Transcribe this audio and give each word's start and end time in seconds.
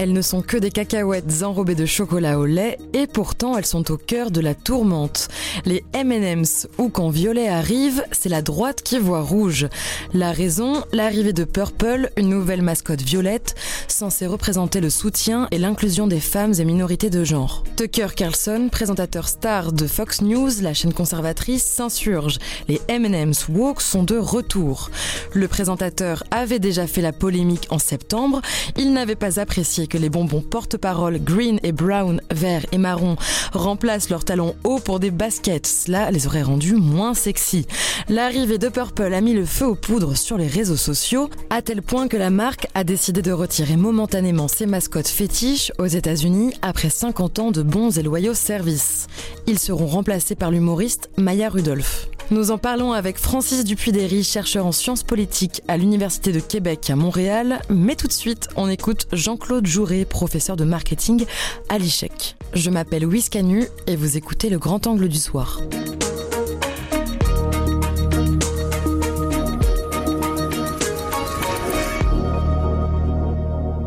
Elles 0.00 0.12
ne 0.12 0.22
sont 0.22 0.42
que 0.42 0.56
des 0.56 0.70
cacahuètes 0.70 1.42
enrobées 1.42 1.74
de 1.74 1.84
chocolat 1.84 2.38
au 2.38 2.46
lait 2.46 2.78
et 2.92 3.08
pourtant 3.08 3.58
elles 3.58 3.66
sont 3.66 3.90
au 3.90 3.96
cœur 3.96 4.30
de 4.30 4.40
la 4.40 4.54
tourmente. 4.54 5.26
Les 5.66 5.84
M&M's 5.92 6.68
ou 6.78 6.88
quand 6.88 7.08
Violet 7.08 7.48
arrive, 7.48 8.04
c'est 8.12 8.28
la 8.28 8.40
droite 8.40 8.82
qui 8.82 9.00
voit 9.00 9.22
rouge. 9.22 9.66
La 10.14 10.30
raison, 10.30 10.84
l'arrivée 10.92 11.32
de 11.32 11.42
Purple, 11.42 12.12
une 12.16 12.28
nouvelle 12.28 12.62
mascotte 12.62 13.02
violette 13.02 13.56
censée 13.88 14.28
représenter 14.28 14.80
le 14.80 14.88
soutien 14.88 15.48
et 15.50 15.58
l'inclusion 15.58 16.06
des 16.06 16.20
femmes 16.20 16.54
et 16.56 16.64
minorités 16.64 17.10
de 17.10 17.24
genre. 17.24 17.64
Tucker 17.76 18.06
Carlson, 18.14 18.68
présentateur 18.70 19.26
star 19.26 19.72
de 19.72 19.88
Fox 19.88 20.22
News, 20.22 20.50
la 20.62 20.74
chaîne 20.74 20.92
conservatrice, 20.92 21.64
s'insurge. 21.64 22.38
Les 22.68 22.80
M&M's 22.86 23.48
woke 23.48 23.82
sont 23.82 24.04
de 24.04 24.16
retour. 24.16 24.92
Le 25.32 25.48
présentateur 25.48 26.22
avait 26.30 26.60
déjà 26.60 26.86
fait 26.86 27.02
la 27.02 27.12
polémique 27.12 27.66
en 27.70 27.80
septembre. 27.80 28.42
Il 28.76 28.92
n'avait 28.92 29.16
pas 29.16 29.40
apprécié 29.40 29.87
que 29.88 29.98
les 29.98 30.10
bonbons 30.10 30.40
porte-parole 30.40 31.18
green 31.18 31.58
et 31.62 31.72
brown, 31.72 32.20
vert 32.30 32.64
et 32.72 32.78
marron 32.78 33.16
remplacent 33.52 34.10
leurs 34.10 34.24
talons 34.24 34.54
hauts 34.64 34.78
pour 34.78 35.00
des 35.00 35.10
baskets. 35.10 35.66
Cela 35.66 36.10
les 36.10 36.26
aurait 36.26 36.42
rendus 36.42 36.74
moins 36.74 37.14
sexy. 37.14 37.66
L'arrivée 38.08 38.58
de 38.58 38.68
Purple 38.68 39.12
a 39.12 39.20
mis 39.20 39.34
le 39.34 39.44
feu 39.44 39.66
aux 39.66 39.74
poudres 39.74 40.16
sur 40.16 40.38
les 40.38 40.46
réseaux 40.46 40.76
sociaux, 40.76 41.30
à 41.50 41.62
tel 41.62 41.82
point 41.82 42.08
que 42.08 42.16
la 42.16 42.30
marque 42.30 42.68
a 42.74 42.84
décidé 42.84 43.22
de 43.22 43.32
retirer 43.32 43.76
momentanément 43.76 44.48
ses 44.48 44.66
mascottes 44.66 45.08
fétiches 45.08 45.72
aux 45.78 45.86
États-Unis 45.86 46.54
après 46.62 46.90
50 46.90 47.38
ans 47.38 47.50
de 47.50 47.62
bons 47.62 47.98
et 47.98 48.02
loyaux 48.02 48.34
services. 48.34 49.06
Ils 49.46 49.58
seront 49.58 49.86
remplacés 49.86 50.34
par 50.34 50.50
l'humoriste 50.50 51.10
Maya 51.16 51.48
Rudolph. 51.48 52.07
Nous 52.30 52.50
en 52.50 52.58
parlons 52.58 52.92
avec 52.92 53.16
Francis 53.16 53.64
Dupuy-Derry, 53.64 54.22
chercheur 54.22 54.66
en 54.66 54.72
sciences 54.72 55.02
politiques 55.02 55.62
à 55.66 55.78
l'Université 55.78 56.30
de 56.30 56.40
Québec 56.40 56.90
à 56.90 56.96
Montréal. 56.96 57.62
Mais 57.70 57.96
tout 57.96 58.06
de 58.06 58.12
suite, 58.12 58.48
on 58.54 58.68
écoute 58.68 59.06
Jean-Claude 59.12 59.66
Jouret, 59.66 60.04
professeur 60.04 60.54
de 60.54 60.64
marketing 60.64 61.24
à 61.70 61.78
l'ICHEC. 61.78 62.36
Je 62.52 62.68
m'appelle 62.68 63.04
Louise 63.04 63.30
Canu 63.30 63.64
et 63.86 63.96
vous 63.96 64.18
écoutez 64.18 64.50
le 64.50 64.58
grand 64.58 64.86
angle 64.86 65.08
du 65.08 65.16
soir. 65.16 65.62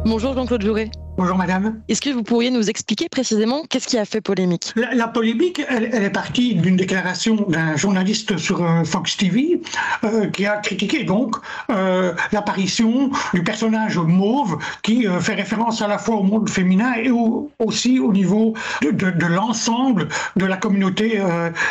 Bonjour 0.03 0.33
Jean-Claude 0.33 0.63
Jouret. 0.63 0.89
Bonjour 1.17 1.37
madame. 1.37 1.81
Est-ce 1.89 1.99
que 1.99 2.09
vous 2.09 2.23
pourriez 2.23 2.49
nous 2.49 2.69
expliquer 2.69 3.09
précisément 3.09 3.63
qu'est-ce 3.69 3.87
qui 3.87 3.97
a 3.97 4.05
fait 4.05 4.21
polémique? 4.21 4.73
La, 4.75 5.07
polémique, 5.09 5.61
elle, 5.67 5.93
est 5.93 6.09
partie 6.09 6.55
d'une 6.55 6.77
déclaration 6.77 7.35
d'un 7.49 7.75
journaliste 7.75 8.37
sur 8.37 8.63
euh, 8.63 8.83
Fox 8.85 9.17
TV 9.17 9.61
euh, 10.03 10.27
qui 10.27 10.45
a 10.45 10.57
critiqué 10.57 11.03
donc 11.03 11.35
euh, 11.69 12.13
l'apparition 12.31 13.11
du 13.33 13.43
personnage 13.43 13.97
mauve 13.97 14.57
qui 14.83 15.05
fait 15.19 15.35
référence 15.35 15.81
à 15.81 15.87
la 15.87 15.97
fois 15.97 16.15
au 16.15 16.23
monde 16.23 16.49
féminin 16.49 16.93
et 16.95 17.11
aussi 17.59 17.99
au 17.99 18.13
niveau 18.13 18.53
de, 18.81 19.25
l'ensemble 19.27 20.07
de 20.37 20.45
la 20.45 20.57
communauté 20.57 21.21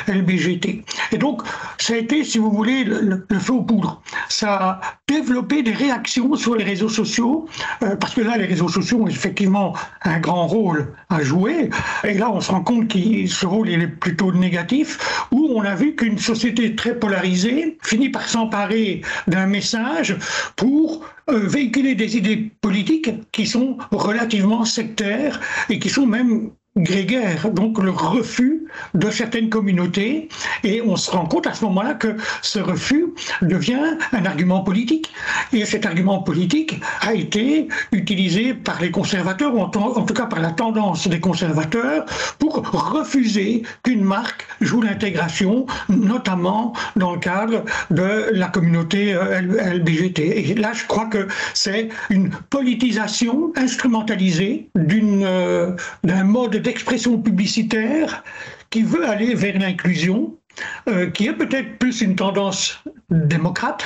LBGT. 0.07 0.85
Et 1.13 1.19
donc, 1.19 1.43
ça 1.79 1.95
a 1.95 1.97
été, 1.97 2.25
si 2.25 2.39
vous 2.39 2.51
voulez, 2.51 2.85
le, 2.85 3.27
le 3.29 3.39
feu 3.39 3.55
aux 3.55 3.63
poudres. 3.63 4.03
Ça 4.29 4.55
a 4.55 4.81
développé 5.09 5.63
des 5.63 5.73
réactions 5.73 6.35
sur 6.37 6.55
les 6.55 6.65
réseaux 6.65 6.89
sociaux, 6.89 7.49
parce 7.81 8.15
que 8.15 8.21
là, 8.21 8.37
les 8.37 8.47
réseaux 8.47 8.69
sociaux 8.69 9.03
ont 9.03 9.09
effectivement 9.31 9.75
un 10.03 10.19
grand 10.19 10.49
rôle 10.49 10.93
à 11.09 11.23
jouer. 11.23 11.71
Et 12.05 12.15
là, 12.15 12.31
on 12.31 12.41
se 12.41 12.51
rend 12.51 12.63
compte 12.63 12.89
que 12.89 13.27
ce 13.27 13.47
rôle 13.47 13.69
il 13.69 13.81
est 13.81 13.87
plutôt 13.87 14.33
négatif, 14.33 14.99
où 15.31 15.53
on 15.55 15.63
a 15.63 15.77
vu 15.77 15.95
qu'une 15.95 16.19
société 16.19 16.75
très 16.75 16.99
polarisée 16.99 17.79
finit 17.83 18.09
par 18.09 18.29
s'emparer 18.29 19.03
d'un 19.29 19.47
message 19.47 20.17
pour 20.57 21.05
euh, 21.31 21.47
véhiculer 21.47 21.95
des 21.95 22.17
idées 22.17 22.51
politiques 22.61 23.11
qui 23.31 23.47
sont 23.47 23.79
relativement 23.93 24.65
sectaires 24.65 25.41
et 25.69 25.79
qui 25.79 25.89
sont 25.89 26.07
même 26.07 26.51
grégaire, 26.77 27.51
donc 27.51 27.83
le 27.83 27.91
refus 27.91 28.67
de 28.95 29.11
certaines 29.11 29.51
communautés. 29.51 30.29
Et 30.63 30.83
on 30.83 30.97
se 30.97 31.11
rend 31.11 31.27
compte 31.27 31.47
à 31.47 31.55
ce 31.55 31.65
moment-là 31.65 31.95
que 31.95 32.17
ce 32.43 32.59
refus 32.61 33.07
devient 33.43 33.97
un 34.13 34.25
argument 34.25 34.61
politique. 34.61 35.13
Et 35.53 35.65
cet 35.65 35.85
argument 35.85 36.23
politique 36.23 36.81
a 37.01 37.15
été 37.15 37.69
utilisé 37.93 38.55
par 38.55 38.81
les 38.81 38.91
conservateurs, 38.91 39.55
ou 39.55 39.61
en, 39.61 39.69
tout 39.69 40.15
cas 40.15 40.27
par 40.27 40.41
la 40.41 40.51
tendance 40.51 41.09
des 41.09 41.21
conservateurs, 41.21 42.05
pour 42.39 42.57
refuser 42.71 43.63
qu'une 43.83 44.05
marque 44.05 44.47
joue 44.61 44.81
l'intégration, 44.81 45.67
notamment 45.89 46.73
dans 46.97 47.15
le 47.15 47.19
cadre 47.19 47.65
de 47.91 48.31
la 48.33 48.49
communauté 48.49 49.15
euh, 49.15 49.41
LBGT. 49.75 50.51
Et 50.51 50.55
là, 50.55 50.73
je 50.73 50.87
crois 50.87 51.07
que 51.07 51.27
c'est 51.55 51.89
une 52.11 52.31
politisation 52.51 53.53
instrumentalisée 53.57 54.71
euh, 54.77 55.75
d'un 56.05 56.25
mode 56.25 56.60
d'expression 56.61 57.21
publicitaire 57.21 58.23
qui 58.71 58.83
veut 58.83 59.09
aller 59.09 59.35
vers 59.35 59.59
l'inclusion, 59.59 60.37
euh, 60.89 61.11
qui 61.11 61.27
est 61.27 61.33
peut-être 61.33 61.79
plus 61.79 62.01
une 62.01 62.17
tendance 62.17 62.83
démocrate, 63.11 63.85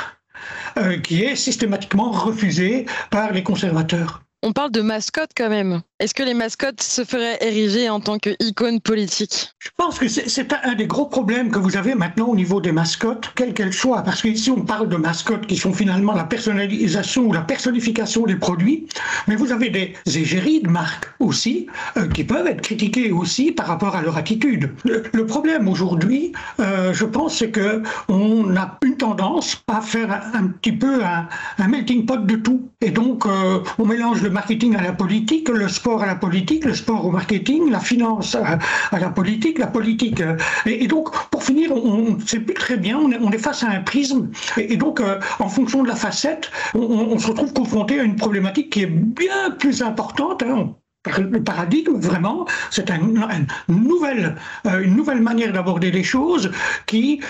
euh, 0.78 0.98
qui 0.98 1.22
est 1.22 1.36
systématiquement 1.36 2.10
refusée 2.10 2.86
par 3.10 3.32
les 3.32 3.42
conservateurs. 3.42 4.23
On 4.46 4.52
parle 4.52 4.72
de 4.72 4.82
mascotte 4.82 5.30
quand 5.34 5.48
même. 5.48 5.80
Est-ce 6.00 6.12
que 6.12 6.22
les 6.22 6.34
mascottes 6.34 6.82
se 6.82 7.02
feraient 7.02 7.38
ériger 7.40 7.88
en 7.88 7.98
tant 7.98 8.18
qu'icône 8.18 8.78
politique? 8.78 9.54
Je 9.58 9.70
pense 9.78 9.98
que 9.98 10.06
c'est 10.06 10.52
un 10.64 10.74
des 10.74 10.86
gros 10.86 11.06
problèmes 11.06 11.50
que 11.50 11.58
vous 11.58 11.78
avez 11.78 11.94
maintenant 11.94 12.26
au 12.26 12.36
niveau 12.36 12.60
des 12.60 12.72
mascottes, 12.72 13.32
quelles 13.36 13.54
qu'elles 13.54 13.72
soient. 13.72 14.02
Parce 14.02 14.20
qu'ici, 14.20 14.50
on 14.50 14.60
parle 14.60 14.90
de 14.90 14.96
mascottes 14.96 15.46
qui 15.46 15.56
sont 15.56 15.72
finalement 15.72 16.12
la 16.12 16.24
personnalisation 16.24 17.22
ou 17.22 17.32
la 17.32 17.40
personnification 17.40 18.26
des 18.26 18.34
produits. 18.34 18.86
Mais 19.28 19.36
vous 19.36 19.50
avez 19.50 19.70
des 19.70 19.94
égéries 20.04 20.60
de 20.60 20.68
marques 20.68 21.06
aussi, 21.20 21.68
euh, 21.96 22.06
qui 22.08 22.24
peuvent 22.24 22.46
être 22.46 22.60
critiquées 22.60 23.12
aussi 23.12 23.50
par 23.50 23.66
rapport 23.66 23.96
à 23.96 24.02
leur 24.02 24.18
attitude. 24.18 24.74
Le, 24.84 25.24
problème 25.24 25.68
aujourd'hui, 25.68 26.32
euh, 26.60 26.92
je 26.92 27.06
pense, 27.06 27.38
c'est 27.38 27.50
qu'on 27.50 28.56
a 28.56 28.78
tendance 28.96 29.62
à 29.68 29.80
faire 29.80 30.22
un, 30.34 30.48
petit 30.48 30.72
peu 30.72 31.02
un, 31.04 31.68
melting 31.68 32.06
pot 32.06 32.24
de 32.24 32.36
tout. 32.36 32.68
Et 32.80 32.90
donc, 32.90 33.26
euh, 33.26 33.60
on 33.78 33.86
mélange 33.86 34.22
le 34.22 34.30
marketing 34.30 34.76
à 34.76 34.82
la 34.82 34.92
politique, 34.92 35.48
le 35.48 35.68
sport 35.68 36.02
à 36.02 36.06
la 36.06 36.14
politique, 36.14 36.64
le 36.64 36.74
sport 36.74 37.04
au 37.04 37.10
marketing, 37.10 37.70
la 37.70 37.80
finance 37.80 38.34
à, 38.34 38.58
la 38.98 39.10
politique, 39.10 39.58
la 39.58 39.66
politique. 39.66 40.20
Euh, 40.20 40.36
et, 40.66 40.86
donc, 40.86 41.10
pour 41.30 41.42
finir, 41.42 41.72
on 41.72 42.16
ne 42.16 42.20
sait 42.20 42.40
plus 42.40 42.54
très 42.54 42.76
bien, 42.76 42.98
on 42.98 43.30
est, 43.30 43.38
face 43.38 43.62
à 43.62 43.68
un 43.68 43.80
prisme. 43.80 44.30
Et, 44.56 44.76
donc, 44.76 45.00
euh, 45.00 45.18
en 45.38 45.48
fonction 45.48 45.82
de 45.82 45.88
la 45.88 45.96
facette, 45.96 46.50
on, 46.74 47.18
se 47.18 47.28
retrouve 47.28 47.52
confronté 47.52 48.00
à 48.00 48.02
une 48.02 48.16
problématique 48.16 48.70
qui 48.70 48.82
est 48.82 48.86
bien 48.86 49.50
plus 49.58 49.82
importante. 49.82 50.42
Hein 50.42 50.74
le 51.18 51.42
paradigme, 51.42 51.98
vraiment, 51.98 52.46
c'est 52.70 52.90
une, 52.90 53.26
nouvelle, 53.68 54.36
une 54.64 54.96
nouvelle 54.96 55.20
manière 55.20 55.52
d'aborder 55.52 55.90
les 55.90 56.02
choses 56.02 56.50
qui 56.86 57.20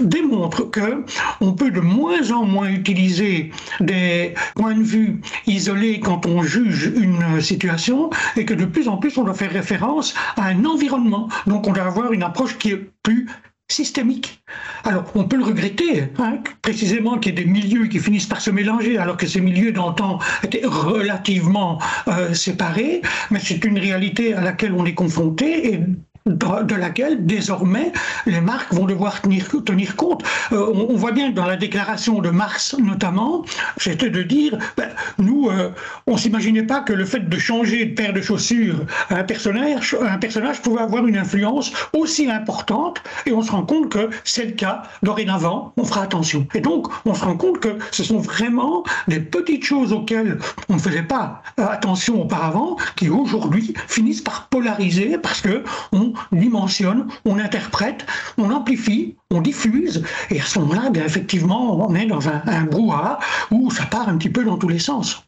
démontre 0.00 0.70
que 0.70 1.04
on 1.40 1.52
peut 1.52 1.70
de 1.70 1.80
moins 1.80 2.30
en 2.30 2.44
moins 2.44 2.68
utiliser 2.68 3.50
des 3.80 4.34
points 4.54 4.74
de 4.74 4.82
vue 4.82 5.20
isolés 5.46 6.00
quand 6.00 6.26
on 6.26 6.42
juge 6.42 6.92
une 6.96 7.40
situation 7.40 8.10
et 8.36 8.44
que 8.44 8.54
de 8.54 8.64
plus 8.64 8.88
en 8.88 8.96
plus 8.96 9.16
on 9.18 9.24
doit 9.24 9.34
faire 9.34 9.52
référence 9.52 10.14
à 10.36 10.46
un 10.46 10.64
environnement. 10.64 11.28
Donc 11.46 11.66
on 11.66 11.72
doit 11.72 11.84
avoir 11.84 12.12
une 12.12 12.22
approche 12.22 12.58
qui 12.58 12.72
est 12.72 12.90
plus 13.02 13.28
systémique. 13.70 14.42
Alors, 14.84 15.04
on 15.14 15.24
peut 15.24 15.36
le 15.36 15.44
regretter, 15.44 16.04
hein, 16.18 16.38
précisément 16.62 17.18
qu'il 17.18 17.38
y 17.38 17.40
ait 17.40 17.44
des 17.44 17.50
milieux 17.50 17.86
qui 17.86 17.98
finissent 17.98 18.26
par 18.26 18.40
se 18.40 18.50
mélanger, 18.50 18.96
alors 18.96 19.18
que 19.18 19.26
ces 19.26 19.40
milieux 19.40 19.74
temps 19.74 20.18
étaient 20.42 20.64
relativement 20.64 21.78
euh, 22.08 22.32
séparés, 22.32 23.02
mais 23.30 23.40
c'est 23.40 23.62
une 23.64 23.78
réalité 23.78 24.32
à 24.32 24.40
laquelle 24.40 24.72
on 24.72 24.86
est 24.86 24.94
confronté 24.94 25.74
et 25.74 25.80
de 26.28 26.74
laquelle 26.74 27.26
désormais 27.26 27.92
les 28.26 28.40
marques 28.40 28.72
vont 28.72 28.84
devoir 28.86 29.20
tenir, 29.20 29.46
tenir 29.64 29.96
compte. 29.96 30.22
Euh, 30.52 30.72
on, 30.74 30.96
voit 30.96 31.12
bien 31.12 31.30
que 31.30 31.34
dans 31.34 31.46
la 31.46 31.56
déclaration 31.56 32.20
de 32.20 32.30
mars 32.30 32.76
notamment, 32.78 33.44
c'était 33.76 34.10
de 34.10 34.22
dire, 34.22 34.58
ben, 34.76 34.88
nous, 35.18 35.48
euh, 35.48 35.70
on 36.06 36.16
s'imaginait 36.16 36.64
pas 36.64 36.80
que 36.80 36.92
le 36.92 37.04
fait 37.04 37.28
de 37.28 37.38
changer 37.38 37.86
de 37.86 37.94
paire 37.94 38.12
de 38.12 38.20
chaussures 38.20 38.80
à 39.10 39.16
un 39.16 39.24
personnage, 39.24 39.96
un 40.00 40.18
personnage 40.18 40.60
pouvait 40.62 40.82
avoir 40.82 41.06
une 41.06 41.16
influence 41.16 41.72
aussi 41.92 42.30
importante, 42.30 43.02
et 43.26 43.32
on 43.32 43.42
se 43.42 43.50
rend 43.50 43.64
compte 43.64 43.90
que 43.90 44.10
c'est 44.24 44.44
le 44.44 44.52
cas. 44.52 44.82
Dorénavant, 45.02 45.72
on 45.76 45.84
fera 45.84 46.02
attention. 46.02 46.46
Et 46.54 46.60
donc, 46.60 46.88
on 47.04 47.14
se 47.14 47.24
rend 47.24 47.36
compte 47.36 47.60
que 47.60 47.78
ce 47.90 48.04
sont 48.04 48.18
vraiment 48.18 48.84
des 49.06 49.20
petites 49.20 49.64
choses 49.64 49.92
auxquelles 49.92 50.38
on 50.68 50.74
ne 50.74 50.78
faisait 50.78 51.02
pas 51.02 51.42
attention 51.56 52.22
auparavant, 52.22 52.76
qui 52.96 53.08
aujourd'hui 53.08 53.74
finissent 53.86 54.20
par 54.20 54.48
polariser 54.48 55.18
parce 55.18 55.40
que 55.40 55.62
on 55.92 56.12
dimensionne, 56.32 57.08
on 57.24 57.38
interprète, 57.38 58.06
on 58.36 58.50
amplifie, 58.50 59.16
on 59.30 59.40
diffuse, 59.40 60.02
et 60.30 60.40
à 60.40 60.44
ce 60.44 60.58
moment-là, 60.60 60.90
bien 60.90 61.04
effectivement, 61.04 61.88
on 61.88 61.94
est 61.94 62.06
dans 62.06 62.28
un, 62.28 62.42
un 62.46 62.64
brouhaha 62.64 63.18
où 63.50 63.70
ça 63.70 63.86
part 63.86 64.08
un 64.08 64.16
petit 64.16 64.30
peu 64.30 64.44
dans 64.44 64.58
tous 64.58 64.68
les 64.68 64.78
sens. 64.78 65.22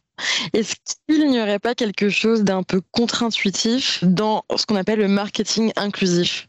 Est-ce 0.53 0.75
qu'il 1.07 1.29
n'y 1.29 1.41
aurait 1.41 1.59
pas 1.59 1.73
quelque 1.73 2.09
chose 2.09 2.43
d'un 2.43 2.63
peu 2.63 2.81
contre-intuitif 2.91 4.03
dans 4.03 4.43
ce 4.55 4.65
qu'on 4.65 4.75
appelle 4.75 4.99
le 4.99 5.07
marketing 5.07 5.71
inclusif? 5.75 6.47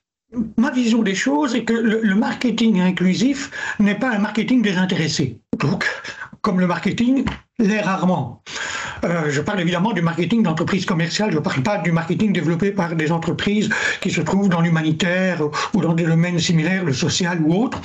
Ma 0.57 0.71
vision 0.71 1.03
des 1.03 1.15
choses 1.15 1.55
est 1.55 1.65
que 1.65 1.75
le, 1.75 2.01
le 2.03 2.15
marketing 2.15 2.81
inclusif 2.81 3.51
n'est 3.79 3.95
pas 3.95 4.11
un 4.11 4.19
marketing 4.19 4.63
désintéressé. 4.63 5.39
Donc, 5.59 5.87
comme 6.41 6.59
le 6.59 6.67
marketing 6.67 7.25
l'est 7.63 7.81
rarement. 7.81 8.43
Euh, 9.05 9.31
je 9.31 9.41
parle 9.41 9.61
évidemment 9.61 9.93
du 9.93 10.03
marketing 10.03 10.43
d'entreprise 10.43 10.85
commerciale, 10.87 11.31
je 11.31 11.37
ne 11.37 11.41
parle 11.41 11.63
pas 11.63 11.79
du 11.79 11.91
marketing 11.91 12.33
développé 12.33 12.71
par 12.71 12.95
des 12.95 13.11
entreprises 13.11 13.69
qui 14.01 14.11
se 14.11 14.21
trouvent 14.21 14.49
dans 14.49 14.61
l'humanitaire 14.61 15.41
ou 15.75 15.81
dans 15.81 15.93
des 15.93 16.05
domaines 16.05 16.39
similaires, 16.39 16.85
le 16.85 16.93
social 16.93 17.41
ou 17.45 17.65
autre. 17.65 17.81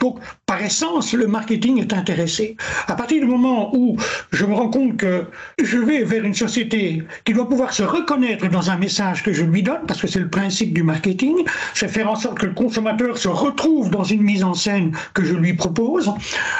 Donc, 0.00 0.18
par 0.44 0.62
essence, 0.62 1.12
le 1.12 1.26
marketing 1.26 1.78
est 1.78 1.92
intéressé. 1.92 2.56
À 2.86 2.94
partir 2.94 3.20
du 3.20 3.26
moment 3.26 3.74
où 3.74 3.96
je 4.32 4.44
me 4.44 4.54
rends 4.54 4.70
compte 4.70 4.96
que 4.96 5.24
je 5.62 5.78
vais 5.78 6.04
vers 6.04 6.24
une 6.24 6.34
société 6.34 7.02
qui 7.24 7.32
doit 7.32 7.48
pouvoir 7.48 7.72
se 7.72 7.82
reconnaître 7.82 8.48
dans 8.48 8.70
un 8.70 8.76
message 8.76 9.22
que 9.22 9.32
je 9.32 9.44
lui 9.44 9.62
donne, 9.62 9.86
parce 9.86 10.00
que 10.00 10.06
c'est 10.06 10.20
le 10.20 10.28
principe 10.28 10.74
du 10.74 10.82
marketing, 10.82 11.36
c'est 11.74 11.88
faire 11.88 12.10
en 12.10 12.16
sorte 12.16 12.38
que 12.38 12.46
le 12.46 12.54
consommateur 12.54 13.16
se 13.16 13.28
retrouve 13.28 13.90
dans 13.90 14.04
une 14.04 14.22
mise 14.22 14.44
en 14.44 14.54
scène 14.54 14.92
que 15.14 15.24
je 15.24 15.34
lui 15.34 15.54
propose. 15.54 16.12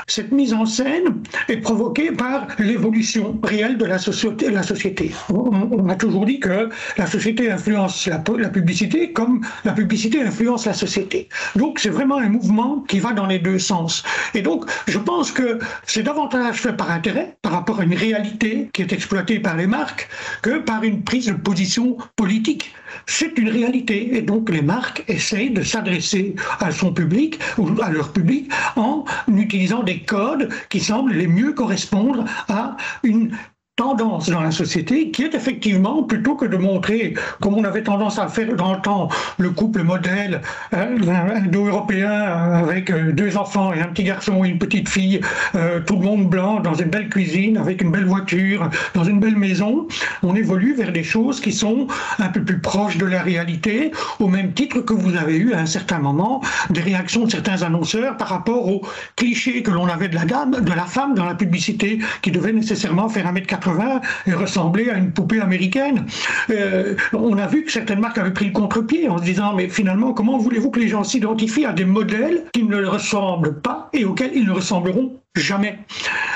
Cette 0.07 0.33
mise 0.33 0.55
en 0.55 0.67
scène 0.67 1.23
est 1.49 1.59
provoquée 1.59 2.13
par 2.13 2.47
l'évolution 2.59 3.39
réelle 3.43 3.79
de 3.79 3.85
la 3.85 3.99
société. 3.99 4.47
On, 5.31 5.89
a 5.89 5.95
toujours 5.95 6.27
dit 6.27 6.41
que 6.41 6.69
la 6.97 7.07
société 7.07 7.51
influence 7.51 8.07
la, 8.07 8.23
la, 8.39 8.49
publicité 8.49 9.13
comme 9.13 9.41
la 9.65 9.73
publicité 9.73 10.23
influence 10.23 10.67
la 10.67 10.75
société. 10.75 11.29
Donc 11.57 11.79
c'est 11.79 11.91
vraiment 11.91 12.19
un 12.19 12.29
mouvement 12.29 12.85
qui 12.89 12.99
va 12.99 13.13
dans 13.13 13.27
les 13.27 13.39
deux 13.39 13.59
sens. 13.59 14.03
Et 14.35 14.43
donc 14.43 14.67
je 14.87 14.99
pense 14.99 15.33
que 15.33 15.59
c'est 15.87 16.03
davantage 16.03 16.57
fait 16.57 16.73
par 16.73 16.91
intérêt, 16.91 17.37
par 17.43 17.53
rapport 17.53 17.81
à 17.81 17.85
une 17.85 17.95
réalité 17.95 18.69
qui 18.73 18.83
est 18.83 18.93
exploitée 18.93 19.39
par 19.41 19.57
les 19.57 19.67
marques, 19.67 20.09
que 20.43 20.59
par 20.59 20.83
une 20.83 21.03
prise 21.03 21.27
de 21.27 21.35
position 21.35 21.97
politique. 22.17 22.73
C'est 23.07 23.39
une 23.39 23.49
réalité. 23.49 24.17
Et 24.17 24.23
donc 24.23 24.51
les 24.51 24.63
marques 24.63 25.05
essayent 25.09 25.51
de 25.51 25.63
s'adresser 25.63 26.35
à 26.61 26.71
son 26.71 26.93
public 26.93 27.39
ou 27.57 27.69
à 27.83 27.91
leur 27.91 28.13
public 28.13 28.51
en 28.77 29.05
utilisant 29.29 29.83
des 29.83 30.01
codes 30.01 30.49
qui 30.69 30.81
semblent 30.81 31.13
les 31.13 31.27
mieux 31.27 31.53
correspondre 31.53 32.25
à 32.49 32.77
une 33.03 33.37
tendance 33.79 34.29
dans 34.29 34.41
la 34.41 34.51
société 34.51 35.13
qui 35.13 35.23
est 35.23 35.35
effectivement, 35.35 36.03
plutôt 36.03 36.35
que 36.35 36.45
de 36.45 36.57
montrer, 36.57 37.15
comme 37.41 37.55
on 37.55 37.63
avait 37.63 37.85
tendance 37.85 38.19
à 38.19 38.27
faire 38.27 38.57
dans 38.57 38.75
le 38.75 38.81
temps, 38.81 39.09
le 39.39 39.51
couple 39.51 39.85
modèle 39.85 40.41
hein, 40.73 40.89
indo-européen 41.37 42.11
avec 42.11 42.91
euh, 42.91 43.13
deux 43.13 43.37
enfants 43.37 43.73
et 43.73 43.81
un 43.81 43.87
petit 43.87 44.03
garçon 44.03 44.45
et 44.45 44.49
une 44.49 44.59
petite 44.59 44.89
fille, 44.89 45.21
euh, 45.55 45.79
tout 45.81 45.95
le 45.95 46.05
monde 46.05 46.29
blanc 46.29 46.59
dans 46.59 46.75
une 46.75 46.89
belle 46.89 47.09
cuisine, 47.09 47.57
avec 47.57 47.81
une 47.81 47.93
belle 47.93 48.07
voiture, 48.07 48.69
dans 48.95 49.05
une 49.05 49.21
belle 49.21 49.37
maison, 49.37 49.87
on 50.25 50.35
évolue 50.35 50.75
vers 50.75 50.93
des 50.93 51.05
choses 51.05 51.41
qui 51.41 51.53
sont 51.53 51.87
un 52.19 52.29
peu 52.29 52.43
plus 52.43 52.59
proches 52.59 52.99
de 52.99 53.07
la 53.07 53.23
réalité, 53.23 53.93
au 54.19 54.27
même 54.27 54.55
titre 54.55 54.81
que 54.81 54.93
vous 54.93 55.15
avez 55.15 55.37
eu 55.37 55.53
à 55.53 55.61
un 55.61 55.67
certain 55.67 56.01
moment 56.01 56.43
des 56.71 56.81
réactions 56.81 57.27
de 57.27 57.31
certains 57.31 57.63
annonceurs 57.63 58.17
par 58.17 58.29
rapport 58.29 58.67
aux 58.67 58.83
clichés 59.15 59.63
que 59.63 59.71
l'on 59.71 59.87
avait 59.87 60.09
de 60.09 60.17
la 60.17 60.25
dame, 60.25 60.63
de 60.63 60.73
la 60.73 60.87
femme 60.87 61.15
dans 61.15 61.27
la 61.27 61.37
publicité, 61.37 62.01
qui 62.23 62.33
devait 62.33 62.53
nécessairement 62.53 63.09
faire 63.09 63.33
1m80 63.33 63.68
et 64.27 64.33
ressemblait 64.33 64.91
à 64.91 64.97
une 64.97 65.13
poupée 65.13 65.41
américaine. 65.41 66.07
Euh, 66.51 66.95
on 67.13 67.37
a 67.39 67.47
vu 67.47 67.65
que 67.65 67.73
certaines 67.73 68.01
marques 68.01 68.19
avaient 68.19 68.33
pris 68.33 68.47
le 68.47 68.53
contre-pied 68.53 69.09
en 69.09 69.19
se 69.19 69.25
disant 69.25 69.55
mais 69.55 69.69
finalement 69.69 70.13
comment 70.13 70.39
voulez-vous 70.39 70.71
que 70.71 70.81
les 70.81 70.89
gens 70.89 71.05
s'identifient 71.05 71.67
à 71.67 71.73
des 71.73 71.85
modèles 71.85 72.45
qui 72.53 72.63
ne 72.63 72.77
leur 72.77 72.93
ressemblent 72.93 73.61
pas 73.61 73.89
et 73.93 74.05
auxquels 74.05 74.33
ils 74.35 74.47
ne 74.47 74.53
ressembleront 74.53 75.13
jamais? 75.37 75.79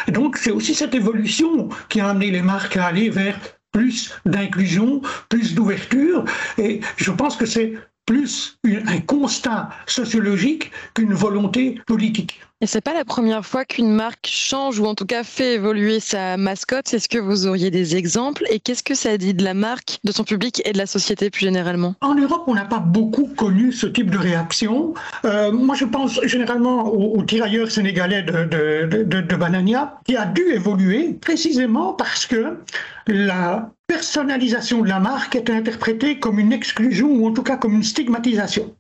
Donc 0.08 0.36
c'est 0.36 0.50
aussi 0.50 0.74
cette 0.74 0.94
évolution 0.94 1.68
qui 1.88 2.00
a 2.00 2.08
amené 2.08 2.30
les 2.30 2.42
marques 2.42 2.76
à 2.76 2.86
aller 2.86 3.08
vers 3.10 3.38
plus 3.72 4.14
d'inclusion, 4.26 5.00
plus 5.28 5.54
d'ouverture 5.54 6.24
et 6.58 6.80
je 6.96 7.10
pense 7.10 7.36
que 7.36 7.46
c'est 7.46 7.74
plus 8.06 8.58
un 8.64 9.00
constat 9.00 9.70
sociologique 9.86 10.70
qu'une 10.94 11.14
volonté 11.14 11.80
politique. 11.86 12.40
Et 12.62 12.66
c'est 12.66 12.80
pas 12.80 12.94
la 12.94 13.04
première 13.04 13.44
fois 13.44 13.64
qu'une 13.64 13.90
marque 13.90 14.28
change 14.28 14.78
ou 14.78 14.86
en 14.86 14.94
tout 14.94 15.04
cas 15.04 15.24
fait 15.24 15.54
évoluer 15.54 15.98
sa 15.98 16.36
mascotte. 16.36 16.94
Est-ce 16.94 17.08
que 17.08 17.18
vous 17.18 17.48
auriez 17.48 17.72
des 17.72 17.96
exemples? 17.96 18.44
Et 18.50 18.60
qu'est-ce 18.60 18.84
que 18.84 18.94
ça 18.94 19.18
dit 19.18 19.34
de 19.34 19.42
la 19.42 19.52
marque, 19.52 19.98
de 20.04 20.12
son 20.12 20.22
public 20.22 20.62
et 20.64 20.70
de 20.70 20.78
la 20.78 20.86
société 20.86 21.28
plus 21.28 21.40
généralement? 21.40 21.96
En 22.02 22.14
Europe, 22.14 22.44
on 22.46 22.54
n'a 22.54 22.64
pas 22.64 22.78
beaucoup 22.78 23.26
connu 23.26 23.72
ce 23.72 23.88
type 23.88 24.12
de 24.12 24.16
réaction. 24.16 24.94
Euh, 25.24 25.50
moi, 25.50 25.74
je 25.74 25.86
pense 25.86 26.20
généralement 26.22 26.84
au, 26.86 27.20
tirailleur 27.24 27.68
sénégalais 27.68 28.22
de, 28.22 28.44
de, 28.44 29.02
de, 29.02 29.20
de 29.22 29.36
Banania, 29.36 29.98
qui 30.06 30.14
a 30.14 30.24
dû 30.24 30.42
évoluer 30.52 31.14
précisément 31.14 31.94
parce 31.94 32.26
que 32.26 32.58
la 33.08 33.72
personnalisation 33.88 34.82
de 34.82 34.88
la 34.88 35.00
marque 35.00 35.34
est 35.34 35.50
interprétée 35.50 36.20
comme 36.20 36.38
une 36.38 36.52
exclusion 36.52 37.08
ou 37.08 37.26
en 37.26 37.32
tout 37.32 37.42
cas 37.42 37.56
comme 37.56 37.74
une 37.74 37.82
stigmatisation 37.82 38.72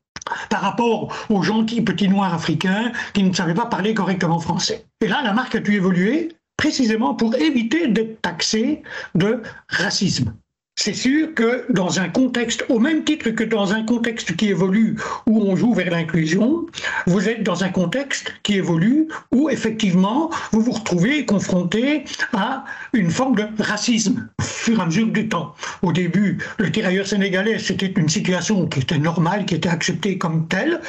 par 0.50 0.60
rapport 0.60 1.12
aux 1.28 1.42
gentils 1.42 1.82
petits 1.82 2.08
noirs 2.08 2.34
africains 2.34 2.92
qui 3.14 3.22
ne 3.22 3.32
savaient 3.32 3.54
pas 3.54 3.66
parler 3.66 3.94
correctement 3.94 4.38
français. 4.38 4.84
Et 5.00 5.08
là, 5.08 5.20
la 5.22 5.32
marque 5.32 5.54
a 5.54 5.60
dû 5.60 5.74
évoluer 5.74 6.28
précisément 6.56 7.14
pour 7.14 7.34
éviter 7.34 7.88
d'être 7.88 8.20
taxée 8.22 8.82
de 9.14 9.42
racisme. 9.68 10.34
C'est 10.74 10.94
sûr 10.94 11.34
que 11.34 11.70
dans 11.70 12.00
un 12.00 12.08
contexte, 12.08 12.64
au 12.70 12.78
même 12.78 13.04
titre 13.04 13.28
que 13.30 13.44
dans 13.44 13.74
un 13.74 13.84
contexte 13.84 14.34
qui 14.36 14.48
évolue 14.48 14.96
où 15.26 15.42
on 15.42 15.54
joue 15.54 15.74
vers 15.74 15.90
l'inclusion, 15.90 16.66
vous 17.06 17.28
êtes 17.28 17.42
dans 17.42 17.62
un 17.62 17.68
contexte 17.68 18.32
qui 18.42 18.56
évolue 18.56 19.06
où 19.32 19.50
effectivement 19.50 20.30
vous 20.50 20.62
vous 20.62 20.72
retrouvez 20.72 21.26
confronté 21.26 22.04
à 22.32 22.64
une 22.94 23.10
forme 23.10 23.36
de 23.36 23.46
racisme 23.62 24.30
au 24.40 24.42
fur 24.42 24.78
et 24.78 24.82
à 24.82 24.86
mesure 24.86 25.08
du 25.08 25.28
temps. 25.28 25.54
Au 25.82 25.92
début, 25.92 26.38
le 26.56 26.72
tirailleur 26.72 27.06
sénégalais, 27.06 27.58
c'était 27.58 27.92
une 27.94 28.08
situation 28.08 28.66
qui 28.66 28.80
était 28.80 28.98
normale, 28.98 29.44
qui 29.44 29.56
était 29.56 29.68
acceptée 29.68 30.16
comme 30.16 30.48
telle, 30.48 30.80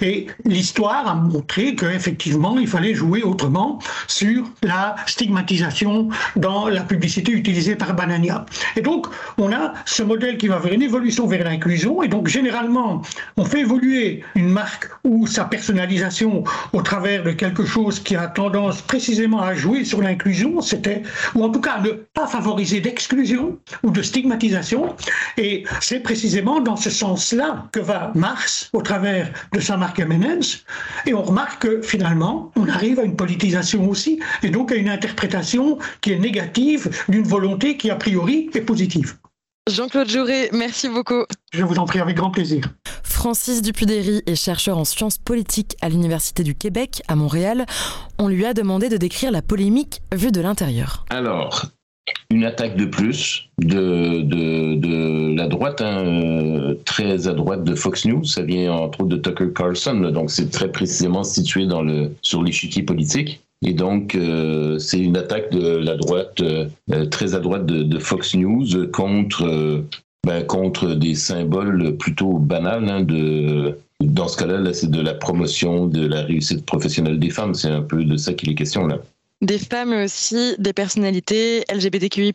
et 0.00 0.28
l'histoire 0.44 1.08
a 1.08 1.14
montré 1.16 1.74
qu'effectivement 1.74 2.58
il 2.60 2.68
fallait 2.68 2.94
jouer 2.94 3.22
autrement 3.24 3.80
sur 4.06 4.44
la 4.62 4.94
stigmatisation 5.06 6.10
dans 6.36 6.68
la 6.68 6.82
publicité 6.82 7.32
utilisée 7.32 7.74
par 7.74 7.94
Banania. 7.94 8.46
Et 8.76 8.82
donc, 8.82 9.08
on 9.38 9.52
a 9.52 9.74
ce 9.84 10.02
modèle 10.02 10.38
qui 10.38 10.48
va 10.48 10.58
vers 10.58 10.72
une 10.72 10.82
évolution 10.82 11.26
vers 11.26 11.44
l'inclusion. 11.44 12.02
Et 12.02 12.08
donc, 12.08 12.28
généralement, 12.28 13.02
on 13.36 13.44
fait 13.44 13.60
évoluer 13.60 14.22
une 14.34 14.48
marque 14.48 14.88
ou 15.04 15.26
sa 15.26 15.44
personnalisation 15.44 16.44
au 16.72 16.82
travers 16.82 17.22
de 17.22 17.32
quelque 17.32 17.64
chose 17.64 18.00
qui 18.00 18.16
a 18.16 18.26
tendance 18.28 18.82
précisément 18.82 19.40
à 19.40 19.54
jouer 19.54 19.84
sur 19.84 20.00
l'inclusion, 20.00 20.60
c'était, 20.60 21.02
ou 21.34 21.44
en 21.44 21.50
tout 21.50 21.60
cas 21.60 21.80
ne 21.80 21.90
pas 21.90 22.26
favoriser 22.26 22.80
d'exclusion 22.80 23.58
ou 23.82 23.90
de 23.90 24.02
stigmatisation. 24.02 24.94
Et 25.36 25.64
c'est 25.80 26.00
précisément 26.00 26.60
dans 26.60 26.76
ce 26.76 26.90
sens-là 26.90 27.66
que 27.72 27.80
va 27.80 28.12
Mars 28.14 28.70
au 28.72 28.82
travers 28.82 29.30
de 29.52 29.60
sa 29.60 29.76
marque 29.76 30.00
M&M's. 30.00 30.64
Et 31.06 31.14
on 31.14 31.22
remarque 31.22 31.62
que 31.62 31.82
finalement, 31.82 32.50
on 32.56 32.68
arrive 32.68 32.98
à 32.98 33.04
une 33.04 33.16
politisation 33.16 33.88
aussi, 33.88 34.20
et 34.42 34.50
donc 34.50 34.72
à 34.72 34.74
une 34.74 34.88
interprétation 34.88 35.78
qui 36.00 36.12
est 36.12 36.18
négative 36.18 36.90
d'une 37.08 37.24
volonté 37.24 37.76
qui 37.76 37.90
a 37.90 37.96
priori 37.96 38.50
est 38.54 38.60
positive. 38.60 39.14
Jean-Claude 39.70 40.08
Jauré, 40.08 40.50
merci 40.52 40.88
beaucoup. 40.88 41.24
Je 41.52 41.62
vous 41.62 41.76
en 41.78 41.84
prie 41.84 42.00
avec 42.00 42.16
grand 42.16 42.32
plaisir. 42.32 42.64
Francis 43.04 43.62
Dupuy-Derry 43.62 44.22
est 44.26 44.34
chercheur 44.34 44.76
en 44.76 44.84
sciences 44.84 45.18
politiques 45.18 45.76
à 45.80 45.88
l'Université 45.88 46.42
du 46.42 46.56
Québec 46.56 47.00
à 47.06 47.14
Montréal. 47.14 47.64
On 48.18 48.26
lui 48.26 48.44
a 48.44 48.54
demandé 48.54 48.88
de 48.88 48.96
décrire 48.96 49.30
la 49.30 49.40
polémique 49.40 50.02
vue 50.12 50.32
de 50.32 50.40
l'intérieur. 50.40 51.06
Alors, 51.10 51.66
une 52.30 52.44
attaque 52.44 52.76
de 52.76 52.86
plus 52.86 53.50
de, 53.58 54.22
de, 54.22 55.36
la 55.36 55.46
droite, 55.46 55.80
hein, 55.80 56.04
euh, 56.06 56.74
très 56.84 57.28
à 57.28 57.32
droite 57.32 57.62
de 57.62 57.76
Fox 57.76 58.04
News. 58.04 58.24
Ça 58.24 58.42
vient 58.42 58.72
entre 58.72 59.02
autres 59.02 59.10
de 59.10 59.16
Tucker 59.16 59.52
Carlson, 59.54 60.10
donc 60.12 60.32
c'est 60.32 60.50
très 60.50 60.72
précisément 60.72 61.22
situé 61.22 61.66
dans 61.66 61.82
le, 61.82 62.10
sur 62.22 62.42
l'échiquier 62.42 62.82
politique. 62.82 63.40
Et 63.62 63.74
donc, 63.74 64.14
euh, 64.14 64.78
c'est 64.78 64.98
une 64.98 65.16
attaque 65.16 65.50
de 65.52 65.76
la 65.76 65.96
droite, 65.96 66.40
euh, 66.40 66.66
euh, 66.92 67.06
très 67.06 67.34
à 67.34 67.38
droite 67.38 67.64
de, 67.64 67.98
Fox 67.98 68.34
News 68.34 68.88
contre, 68.92 69.84
ben, 70.26 70.44
contre 70.44 70.94
des 70.94 71.14
symboles 71.14 71.96
plutôt 71.96 72.38
banals. 72.38 72.88
Hein, 72.88 73.02
de, 73.02 73.78
dans 74.00 74.26
ce 74.26 74.36
cas-là, 74.36 74.58
-là, 74.58 74.72
c'est 74.72 74.90
de 74.90 75.00
la 75.00 75.14
promotion 75.14 75.86
de 75.86 76.04
la 76.04 76.22
réussite 76.22 76.66
professionnelle 76.66 77.20
des 77.20 77.30
femmes. 77.30 77.54
C'est 77.54 77.70
un 77.70 77.82
peu 77.82 78.04
de 78.04 78.16
ça 78.16 78.32
qu'il 78.32 78.50
est 78.50 78.56
question 78.56 78.86
là. 78.86 78.98
Des 79.42 79.58
femmes, 79.58 79.90
mais 79.90 80.04
aussi 80.04 80.54
des 80.58 80.72
personnalités 80.72 81.62
LGBTQI+. 81.72 82.32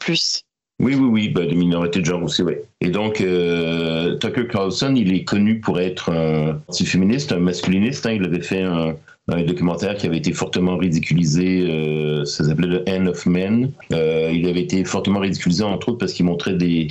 Oui, 0.79 0.93
oui, 0.95 1.07
oui, 1.09 1.29
ben, 1.29 1.47
des 1.47 1.55
minorités 1.55 1.99
de 1.99 2.05
genre 2.05 2.23
aussi, 2.23 2.41
oui. 2.43 2.53
Et 2.79 2.89
donc, 2.89 3.15
Tucker 3.15 4.47
Carlson, 4.49 4.93
il 4.95 5.13
est 5.13 5.23
connu 5.23 5.59
pour 5.59 5.79
être 5.79 6.11
un 6.11 6.61
anti-féministe, 6.67 7.31
un 7.33 7.39
masculiniste. 7.39 8.05
Hein. 8.05 8.13
il 8.13 8.23
avait 8.23 8.41
fait 8.41 8.61
un, 8.61 8.95
un 9.29 9.43
documentaire 9.43 9.95
qui 9.95 10.07
avait 10.07 10.17
été 10.17 10.31
fortement 10.31 10.77
ridiculisé, 10.77 11.69
euh, 11.69 12.23
ça 12.25 12.45
s'appelait 12.45 12.79
The 12.79 12.89
End 12.89 13.07
of 13.07 13.25
Men. 13.25 13.71
Euh, 13.91 14.31
il 14.33 14.47
avait 14.47 14.61
été 14.61 14.83
fortement 14.85 15.19
ridiculisé 15.19 15.63
entre 15.63 15.89
autres 15.89 15.97
parce 15.97 16.13
qu'il 16.13 16.25
montrait 16.25 16.53
des, 16.53 16.87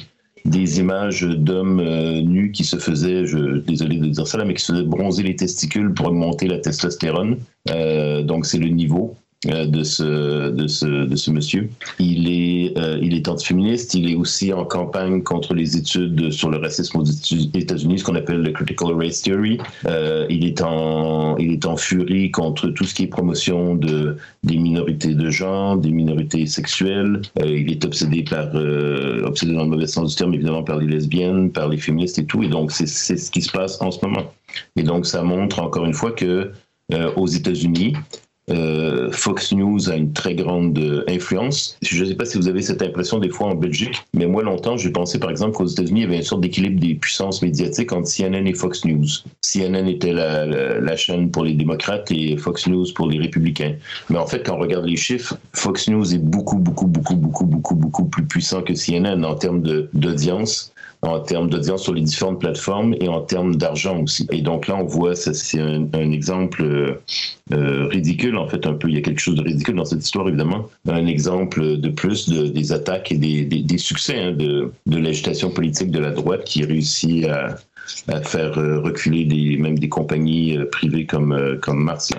des 0.46 0.78
images 0.78 1.22
d'hommes 1.22 1.80
euh, 1.80 2.20
nus 2.20 2.52
qui 2.52 2.64
se 2.64 2.76
faisaient, 2.76 3.26
je, 3.26 3.58
désolé 3.58 3.96
de 3.96 4.06
dire 4.06 4.26
ça 4.26 4.38
là, 4.38 4.44
mais 4.44 4.54
qui 4.54 4.62
se 4.62 4.72
faisaient 4.72 4.84
bronzer 4.84 5.22
les 5.22 5.36
testicules 5.36 5.92
pour 5.92 6.08
augmenter 6.08 6.46
la 6.46 6.58
testostérone. 6.58 7.38
Euh, 7.70 8.22
donc 8.22 8.46
c'est 8.46 8.58
le 8.58 8.68
niveau. 8.68 9.16
Euh, 9.44 9.66
de 9.66 9.82
ce, 9.82 10.48
de 10.50 10.66
ce, 10.66 10.86
de 10.86 11.14
ce 11.14 11.30
monsieur. 11.30 11.68
Il 11.98 12.26
est, 12.26 12.76
euh, 12.78 12.98
il 13.02 13.14
est 13.14 13.28
antiféministe, 13.28 13.92
il 13.92 14.10
est 14.10 14.14
aussi 14.14 14.50
en 14.50 14.64
campagne 14.64 15.22
contre 15.22 15.52
les 15.52 15.76
études 15.76 16.30
sur 16.32 16.48
le 16.48 16.56
racisme 16.56 16.98
aux 17.00 17.04
États-Unis, 17.04 17.98
ce 17.98 18.04
qu'on 18.04 18.14
appelle 18.14 18.40
le 18.40 18.50
Critical 18.52 18.94
Race 18.94 19.20
Theory. 19.20 19.58
Euh, 19.86 20.26
il, 20.30 20.46
est 20.46 20.62
en, 20.62 21.36
il 21.36 21.52
est 21.52 21.66
en 21.66 21.76
furie 21.76 22.30
contre 22.30 22.68
tout 22.68 22.84
ce 22.84 22.94
qui 22.94 23.02
est 23.02 23.08
promotion 23.08 23.74
de, 23.74 24.16
des 24.42 24.56
minorités 24.56 25.14
de 25.14 25.28
genre, 25.28 25.76
des 25.76 25.90
minorités 25.90 26.46
sexuelles. 26.46 27.20
il 27.44 27.70
est 27.70 27.84
obsédé 27.84 28.24
par, 28.24 28.48
obsédé 29.24 29.52
dans 29.52 29.64
le 29.64 29.70
mauvais 29.70 29.86
sens 29.86 30.12
du 30.12 30.16
terme, 30.16 30.32
évidemment, 30.32 30.64
par 30.64 30.78
les 30.78 30.86
lesbiennes, 30.86 31.52
par 31.52 31.68
les 31.68 31.76
féministes 31.76 32.18
et 32.18 32.24
tout. 32.24 32.42
Et 32.42 32.48
donc, 32.48 32.72
c'est 32.72 32.86
ce 32.86 33.30
qui 33.30 33.42
se 33.42 33.52
passe 33.52 33.80
en 33.82 33.90
ce 33.90 34.04
moment. 34.04 34.32
Et 34.76 34.82
donc, 34.82 35.04
ça 35.04 35.22
montre 35.22 35.60
encore 35.60 35.84
une 35.84 35.94
fois 35.94 36.12
que 36.12 36.52
aux 37.16 37.26
États-Unis, 37.26 37.94
euh, 38.48 39.10
Fox 39.10 39.52
News 39.52 39.90
a 39.90 39.96
une 39.96 40.12
très 40.12 40.34
grande 40.34 40.78
euh, 40.78 41.04
influence. 41.08 41.76
Je 41.82 42.04
ne 42.04 42.08
sais 42.08 42.14
pas 42.14 42.24
si 42.24 42.38
vous 42.38 42.46
avez 42.46 42.62
cette 42.62 42.80
impression 42.80 43.18
des 43.18 43.28
fois 43.28 43.48
en 43.48 43.54
Belgique, 43.56 43.96
mais 44.14 44.26
moi 44.26 44.44
longtemps 44.44 44.76
j'ai 44.76 44.90
pensé 44.90 45.18
par 45.18 45.30
exemple 45.30 45.56
qu'aux 45.56 45.66
États-Unis 45.66 46.00
il 46.00 46.04
y 46.04 46.06
avait 46.06 46.16
une 46.18 46.22
sorte 46.22 46.42
d'équilibre 46.42 46.80
des 46.80 46.94
puissances 46.94 47.42
médiatiques 47.42 47.92
entre 47.92 48.08
CNN 48.08 48.46
et 48.46 48.54
Fox 48.54 48.84
News. 48.84 49.06
CNN 49.42 49.88
était 49.88 50.12
la, 50.12 50.46
la, 50.46 50.96
chaîne 50.96 51.30
pour 51.30 51.44
les 51.44 51.54
démocrates 51.54 52.10
et 52.12 52.36
Fox 52.36 52.68
News 52.68 52.86
pour 52.94 53.08
les 53.08 53.18
républicains. 53.18 53.74
Mais 54.10 54.18
en 54.18 54.26
fait 54.26 54.46
quand 54.46 54.54
on 54.54 54.60
regarde 54.60 54.86
les 54.86 54.96
chiffres, 54.96 55.36
Fox 55.52 55.88
News 55.88 56.14
est 56.14 56.18
beaucoup 56.18 56.58
beaucoup 56.58 56.86
beaucoup 56.86 57.16
beaucoup 57.16 57.46
beaucoup 57.46 57.74
beaucoup 57.74 58.04
plus 58.04 58.24
puissant 58.26 58.62
que 58.62 58.74
CNN 58.74 59.24
en 59.24 59.34
termes 59.34 59.62
d'audience 59.92 60.72
en 61.06 61.20
termes 61.20 61.48
d'audience 61.48 61.82
sur 61.82 61.94
les 61.94 62.02
différentes 62.02 62.40
plateformes 62.40 62.94
et 63.00 63.08
en 63.08 63.20
termes 63.20 63.56
d'argent 63.56 64.02
aussi. 64.02 64.26
Et 64.30 64.42
donc 64.42 64.66
là, 64.66 64.76
on 64.76 64.84
voit, 64.84 65.14
c'est 65.14 65.60
un, 65.60 66.10
exemple 66.10 66.62
euh, 67.52 67.86
ridicule, 67.86 68.36
en 68.36 68.48
fait, 68.48 68.66
un 68.66 68.74
peu. 68.74 68.88
Il 68.88 68.94
y 68.94 68.98
a 68.98 69.02
quelque 69.02 69.20
chose 69.20 69.36
de 69.36 69.42
ridicule 69.42 69.76
dans 69.76 69.84
cette 69.84 70.04
histoire, 70.04 70.28
évidemment. 70.28 70.68
Un 70.88 71.06
exemple 71.06 71.76
de 71.78 71.88
plus 71.88 72.28
de, 72.28 72.46
des 72.48 72.72
attaques 72.72 73.12
et 73.12 73.16
des, 73.16 73.78
succès 73.78 74.18
hein, 74.18 74.32
de, 74.32 74.72
l'agitation 74.86 75.50
politique 75.50 75.90
de 75.90 75.98
la 75.98 76.10
droite 76.10 76.44
qui 76.44 76.64
réussit 76.64 77.26
à, 77.26 77.56
faire 78.22 78.58
euh, 78.58 78.80
reculer 78.80 79.56
même 79.58 79.78
des 79.78 79.88
compagnies 79.88 80.56
euh, 80.56 80.64
privées 80.64 81.06
comme, 81.06 81.58
comme 81.62 81.84
Mars. 81.84 82.12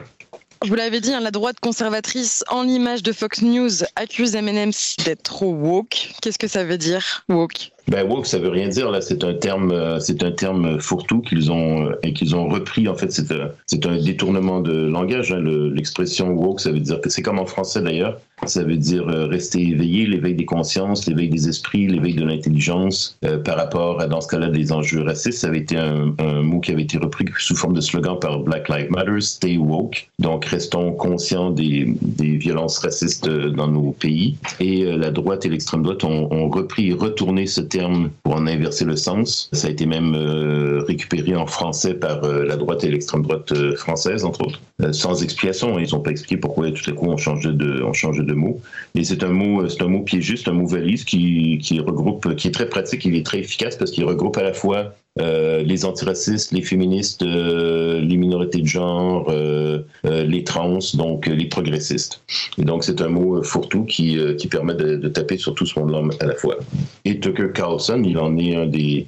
Vous 0.66 0.76
l'avez 0.76 1.02
dit, 1.02 1.14
hein, 1.14 1.20
la 1.20 1.32
droite 1.32 1.60
conservatrice, 1.60 2.44
en 2.50 2.64
l'image 2.64 3.04
de 3.04 3.12
Fox 3.12 3.42
News, 3.42 3.84
accuse 3.96 4.34
M&M's 4.34 4.96
d'être 5.06 5.24
trop 5.24 5.54
woke. 5.54 6.14
Qu'est-ce 6.22 6.40
que 6.40 6.48
ça 6.48 6.64
veut 6.64 6.80
dire, 6.80 7.26
woke? 7.30 7.72
Ben 7.90 8.06
woke, 8.06 8.26
ça 8.26 8.38
veut 8.38 8.50
rien 8.50 8.68
dire 8.68 8.92
là. 8.92 9.00
C'est 9.00 9.24
un 9.24 9.34
terme, 9.34 9.72
euh, 9.72 10.00
c'est 10.00 10.22
un 10.22 10.32
terme 10.32 10.80
fourre-tout 10.80 11.22
qu'ils 11.22 11.52
ont 11.52 11.88
euh, 11.88 12.00
et 12.04 12.12
qu'ils 12.12 12.36
ont 12.36 12.50
repris. 12.50 12.88
En 12.90 12.96
fait, 12.96 13.12
c'est 13.12 13.32
euh, 13.32 13.48
c'est 13.66 13.86
un 13.86 13.98
détournement 13.98 14.60
de 14.60 14.88
langage. 14.88 15.32
Hein. 15.32 15.42
L'expression 15.42 16.30
woke, 16.32 16.60
ça 16.60 16.72
veut 16.72 16.82
dire 16.82 17.00
que 17.00 17.10
c'est 17.10 17.22
comme 17.22 17.40
en 17.40 17.46
français 17.46 17.82
d'ailleurs. 17.82 18.20
Ça 18.48 18.64
veut 18.64 18.78
dire 18.78 19.06
rester 19.08 19.62
éveillé, 19.62 20.06
l'éveil 20.06 20.36
des 20.36 20.46
consciences, 20.46 21.08
l'éveil 21.08 21.30
des 21.30 21.50
esprits, 21.50 21.88
l'éveil 21.88 22.16
de 22.16 22.26
l'intelligence 22.26 23.18
par 23.44 23.58
rapport 23.58 24.02
à, 24.02 24.08
dans 24.08 24.22
ce 24.22 24.28
cas-là, 24.28 24.50
des 24.50 24.72
enjeux 24.72 25.04
racistes. 25.04 25.40
Ça 25.40 25.48
avait 25.48 25.60
été 25.60 25.78
un, 25.78 26.14
mot 26.42 26.60
qui 26.60 26.72
avait 26.72 26.84
été 26.84 26.98
repris 26.98 27.26
sous 27.38 27.56
forme 27.56 27.74
de 27.74 27.82
slogan 27.82 28.18
par 28.20 28.40
Black 28.40 28.70
Lives 28.70 28.92
Matter, 28.92 29.20
Stay 29.22 29.58
Woke. 29.58 30.10
Donc, 30.20 30.46
restons 30.46 30.92
conscients 30.94 31.52
des, 31.52 31.96
violences 32.18 32.80
racistes 32.80 33.28
dans 33.28 33.68
nos 33.68 33.92
pays. 33.92 34.38
Et 34.60 34.84
la 34.98 35.12
droite 35.12 35.46
et 35.46 35.50
l'extrême 35.50 35.84
droite 35.84 36.04
ont, 36.04 36.50
repris 36.50 36.90
et 36.90 36.94
retourné 36.94 37.46
ce 37.46 37.62
terme 37.62 38.10
pour 38.24 38.36
en 38.36 38.48
inverser 38.48 38.86
le 38.86 38.96
sens. 38.96 39.50
Ça 39.54 39.68
a 39.68 39.72
été 39.72 39.86
même 39.86 40.14
euh, 40.16 40.84
récupéré 40.88 41.36
en 41.36 41.46
français 41.46 41.94
par 41.94 42.24
euh, 42.24 42.46
la 42.46 42.56
droite 42.56 42.84
et 42.84 42.90
l'extrême 42.90 43.22
droite 43.22 43.52
euh, 43.52 43.76
française, 43.76 44.24
entre 44.24 44.46
autres, 44.46 44.62
sans 44.92 45.24
explication. 45.24 45.78
Ils 45.80 45.94
n'ont 45.94 46.02
pas 46.02 46.12
expliqué 46.12 46.38
pourquoi 46.38 46.72
tout 46.72 46.90
à 46.90 46.94
coup 46.94 47.08
on 47.08 47.18
changeait 47.18 47.54
de, 47.54 47.84
on 47.84 47.94
changeait 47.94 48.24
de 48.24 48.34
mot. 48.38 48.62
Et 48.96 49.04
c'est 49.04 49.24
un 49.24 49.30
mot, 49.30 49.68
c'est 49.68 49.82
un 49.82 49.88
mot 49.88 50.02
piégeux, 50.02 50.38
c'est 50.38 50.50
un 50.50 50.54
mot 50.54 50.68
valise 50.68 51.04
qui, 51.04 51.60
regroupe, 51.80 52.36
qui 52.36 52.48
est 52.48 52.52
très 52.52 52.70
pratique, 52.70 53.06
il 53.06 53.16
est 53.16 53.26
très 53.26 53.40
efficace 53.40 53.76
parce 53.76 53.92
qu'il 53.92 54.06
regroupe 54.06 54.38
à 54.38 54.44
la 54.44 54.54
fois 54.54 54.96
euh, 55.20 55.64
les 55.64 55.86
antiracistes, 55.86 56.52
les 56.52 56.62
féministes, 56.62 57.24
euh, 57.24 58.00
les 58.00 58.18
minorités 58.18 58.62
de 58.62 58.68
genre, 58.68 59.28
euh, 59.30 59.82
les 60.04 60.44
trans, 60.44 60.80
donc 60.94 61.26
les 61.26 61.46
progressistes. 61.46 62.22
Et 62.58 62.64
donc 62.64 62.84
c'est 62.84 63.02
un 63.02 63.10
mot 63.10 63.44
fourre-tout 63.44 63.86
qui, 63.86 64.18
permet 64.50 64.76
de, 64.76 65.08
taper 65.10 65.38
sur 65.38 65.54
tout 65.56 65.66
ce 65.66 65.80
monde-là 65.80 66.04
à 66.20 66.26
la 66.26 66.36
fois. 66.36 66.58
Et 67.06 67.20
Tucker 67.20 67.50
Carlson, 67.54 68.02
il 68.06 68.18
en 68.18 68.38
est 68.38 68.56
un 68.56 68.68
des, 68.68 69.08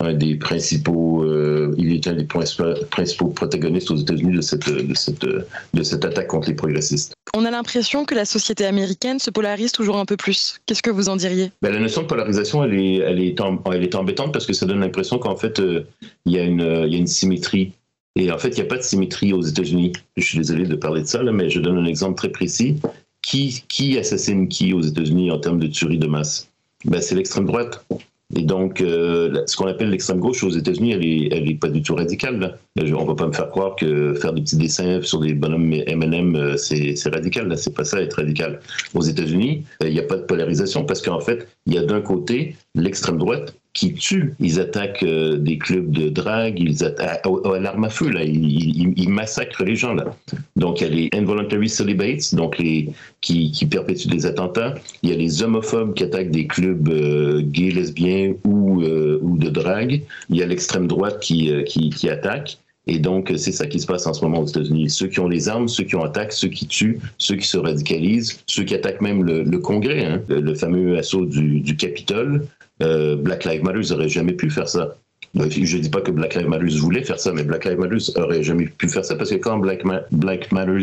un 0.00 0.12
des 0.12 0.34
principaux, 0.36 1.24
euh, 1.24 1.74
il 1.78 1.92
est 1.92 2.06
un 2.06 2.14
des 2.14 2.24
principaux 2.24 3.28
protagonistes 3.28 3.90
aux 3.90 3.96
États-Unis 3.96 4.36
de 4.36 4.40
cette, 4.42 4.68
de, 4.68 4.94
cette, 4.94 5.24
de 5.24 5.82
cette 5.82 6.04
attaque 6.04 6.26
contre 6.26 6.48
les 6.48 6.54
progressistes. 6.54 7.14
On 7.34 7.44
a 7.44 7.50
l'impression 7.50 8.04
que 8.04 8.14
la 8.14 8.26
société 8.26 8.66
américaine 8.66 9.18
se 9.18 9.30
polarise 9.30 9.72
toujours 9.72 9.96
un 9.96 10.04
peu 10.04 10.16
plus. 10.16 10.60
Qu'est-ce 10.66 10.82
que 10.82 10.90
vous 10.90 11.08
en 11.08 11.16
diriez? 11.16 11.50
Ben, 11.62 11.72
La 11.72 11.80
notion 11.80 12.02
de 12.02 12.06
polarisation, 12.06 12.62
elle 12.64 12.74
est, 12.74 12.96
elle 12.96 13.20
est, 13.20 13.36
elle 13.72 13.82
est 13.82 13.94
embêtante 13.94 14.32
parce 14.32 14.46
que 14.46 14.52
ça 14.52 14.66
donne 14.66 14.80
l'impression 14.80 15.18
qu'en 15.18 15.36
fait, 15.36 15.60
euh, 15.60 15.86
il, 16.26 16.32
y 16.32 16.38
a 16.38 16.42
une, 16.42 16.84
il 16.86 16.92
y 16.92 16.96
a 16.96 16.98
une 16.98 17.06
symétrie. 17.06 17.72
Et 18.16 18.30
en 18.30 18.38
fait, 18.38 18.48
il 18.48 18.54
n'y 18.54 18.62
a 18.62 18.66
pas 18.66 18.78
de 18.78 18.82
symétrie 18.82 19.32
aux 19.32 19.42
États-Unis. 19.42 19.92
Je 20.16 20.24
suis 20.24 20.38
désolé 20.38 20.66
de 20.66 20.74
parler 20.74 21.02
de 21.02 21.06
ça, 21.06 21.22
là, 21.22 21.32
mais 21.32 21.50
je 21.50 21.60
donne 21.60 21.78
un 21.78 21.84
exemple 21.84 22.16
très 22.16 22.30
précis. 22.30 22.76
Qui, 23.22 23.64
qui 23.68 23.98
assassine 23.98 24.48
qui 24.48 24.72
aux 24.72 24.82
États-Unis 24.82 25.30
en 25.30 25.38
termes 25.38 25.58
de 25.58 25.66
tuerie 25.66 25.98
de 25.98 26.06
masse? 26.06 26.48
Ben, 26.84 27.02
C'est 27.02 27.14
l'extrême 27.14 27.44
droite. 27.44 27.84
Et 28.34 28.42
donc, 28.42 28.80
euh, 28.80 29.44
ce 29.46 29.56
qu'on 29.56 29.66
appelle 29.66 29.90
l'extrême 29.90 30.18
gauche 30.18 30.42
aux 30.42 30.50
États-Unis, 30.50 30.92
elle 30.92 31.04
est, 31.04 31.28
elle 31.30 31.48
est 31.48 31.54
pas 31.54 31.68
du 31.68 31.80
tout 31.80 31.94
radicale. 31.94 32.40
Là. 32.40 32.84
On 32.96 33.04
va 33.04 33.14
pas 33.14 33.28
me 33.28 33.32
faire 33.32 33.48
croire 33.50 33.76
que 33.76 34.14
faire 34.14 34.32
des 34.32 34.42
petits 34.42 34.56
dessins 34.56 35.00
sur 35.02 35.20
des 35.20 35.32
bonhommes 35.32 35.72
M&M, 35.72 36.56
c'est 36.56 36.96
radical. 37.06 37.46
Là, 37.46 37.56
c'est 37.56 37.74
pas 37.74 37.84
ça 37.84 38.00
être 38.00 38.14
radical. 38.14 38.60
Aux 38.94 39.02
États-Unis, 39.02 39.64
il 39.80 39.92
n'y 39.92 40.00
a 40.00 40.02
pas 40.02 40.16
de 40.16 40.22
polarisation 40.22 40.84
parce 40.84 41.02
qu'en 41.02 41.20
fait, 41.20 41.46
il 41.66 41.74
y 41.74 41.78
a 41.78 41.84
d'un 41.84 42.00
côté 42.00 42.56
l'extrême 42.74 43.18
droite 43.18 43.54
qui 43.76 43.92
tuent. 43.92 44.34
Ils 44.40 44.58
attaquent 44.58 45.02
euh, 45.02 45.36
des 45.36 45.58
clubs 45.58 45.90
de 45.90 46.08
drague, 46.08 46.58
ils 46.58 46.82
attaquent 46.82 47.20
à, 47.26 47.58
l'arme 47.58 47.84
à 47.84 47.90
feu, 47.90 48.08
là. 48.08 48.24
Ils, 48.24 49.08
massacrent 49.08 49.64
les 49.64 49.76
gens, 49.76 49.92
là. 49.92 50.16
Donc, 50.56 50.80
il 50.80 50.84
y 50.84 50.90
a 50.90 50.94
les 50.94 51.08
involuntary 51.12 51.68
celibates, 51.68 52.34
donc 52.34 52.58
les, 52.58 52.88
qui, 53.20 53.52
qui, 53.52 53.66
perpétuent 53.66 54.08
des 54.08 54.24
attentats. 54.24 54.74
Il 55.02 55.10
y 55.10 55.12
a 55.12 55.16
les 55.16 55.42
homophobes 55.42 55.94
qui 55.94 56.04
attaquent 56.04 56.30
des 56.30 56.46
clubs 56.46 56.88
euh, 56.88 57.42
gays, 57.42 57.70
lesbiens 57.70 58.32
ou, 58.44 58.80
euh, 58.80 59.18
ou 59.22 59.36
de 59.36 59.50
drague. 59.50 60.02
Il 60.30 60.36
y 60.36 60.42
a 60.42 60.46
l'extrême 60.46 60.86
droite 60.86 61.20
qui, 61.20 61.52
qui, 61.66 61.90
qui 61.90 62.08
attaque. 62.08 62.58
Et 62.88 62.98
donc, 62.98 63.32
c'est 63.36 63.52
ça 63.52 63.66
qui 63.66 63.80
se 63.80 63.86
passe 63.86 64.06
en 64.06 64.14
ce 64.14 64.24
moment 64.24 64.40
aux 64.40 64.46
États-Unis. 64.46 64.88
Ceux 64.90 65.08
qui 65.08 65.18
ont 65.18 65.28
les 65.28 65.48
armes, 65.48 65.68
ceux 65.68 65.84
qui 65.84 65.96
ont 65.96 66.04
attaquent, 66.04 66.32
ceux 66.32 66.48
qui 66.48 66.66
tuent, 66.66 67.00
ceux 67.18 67.34
qui 67.34 67.46
se 67.46 67.58
radicalisent, 67.58 68.40
ceux 68.46 68.62
qui 68.62 68.74
attaquent 68.74 69.00
même 69.00 69.24
le, 69.24 69.42
le 69.42 69.58
Congrès, 69.58 70.04
hein, 70.04 70.22
le, 70.28 70.54
fameux 70.54 70.96
assaut 70.96 71.26
du, 71.26 71.60
du 71.60 71.76
Capitole, 71.76 72.46
euh, 72.82 73.16
Black 73.16 73.44
Lives 73.44 73.64
Matter 73.64 73.80
n'aurait 73.90 74.08
jamais 74.08 74.32
pu 74.32 74.50
faire 74.50 74.68
ça. 74.68 74.96
Euh, 75.38 75.50
je 75.50 75.76
ne 75.76 75.82
dis 75.82 75.90
pas 75.90 76.00
que 76.00 76.10
Black 76.10 76.34
Lives 76.34 76.48
Matter 76.48 76.66
voulait 76.78 77.02
faire 77.02 77.18
ça, 77.18 77.32
mais 77.32 77.42
Black 77.42 77.64
Lives 77.64 77.78
Matter 77.78 77.96
aurait 78.16 78.42
jamais 78.42 78.66
pu 78.66 78.88
faire 78.88 79.04
ça 79.04 79.16
parce 79.16 79.30
que 79.30 79.36
quand 79.36 79.58
Black, 79.58 79.84
Ma 79.84 80.02
Black 80.12 80.50
Matter 80.52 80.80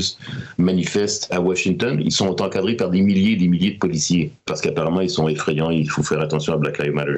manifeste 0.58 1.28
à 1.32 1.42
Washington, 1.42 2.00
ils 2.04 2.12
sont 2.12 2.42
encadrés 2.42 2.76
par 2.76 2.90
des 2.90 3.02
milliers 3.02 3.34
et 3.34 3.36
des 3.38 3.48
milliers 3.48 3.72
de 3.72 3.80
policiers 3.80 4.32
parce 4.46 4.62
qu'apparemment 4.62 5.02
ils 5.02 5.10
sont 5.10 5.28
effrayants. 5.28 5.72
Il 5.72 5.90
faut 5.90 6.04
faire 6.04 6.20
attention 6.20 6.54
à 6.54 6.58
Black 6.58 6.80
Lives 6.80 6.94
Matter. 6.94 7.18